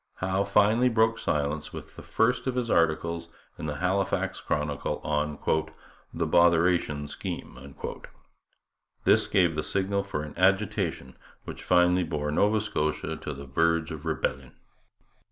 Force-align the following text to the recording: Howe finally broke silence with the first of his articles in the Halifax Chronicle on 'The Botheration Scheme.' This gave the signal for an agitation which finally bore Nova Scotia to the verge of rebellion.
Howe 0.15 0.43
finally 0.45 0.89
broke 0.89 1.19
silence 1.19 1.71
with 1.71 1.95
the 1.95 2.01
first 2.01 2.47
of 2.47 2.55
his 2.55 2.71
articles 2.71 3.29
in 3.59 3.67
the 3.67 3.75
Halifax 3.75 4.41
Chronicle 4.41 4.99
on 5.03 5.37
'The 6.11 6.25
Botheration 6.25 7.07
Scheme.' 7.07 7.71
This 9.03 9.27
gave 9.27 9.53
the 9.55 9.61
signal 9.61 10.01
for 10.01 10.23
an 10.23 10.33
agitation 10.37 11.19
which 11.43 11.61
finally 11.61 12.03
bore 12.03 12.31
Nova 12.31 12.59
Scotia 12.61 13.15
to 13.17 13.31
the 13.35 13.45
verge 13.45 13.91
of 13.91 14.03
rebellion. 14.03 14.55